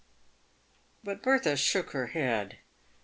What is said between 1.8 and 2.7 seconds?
her head.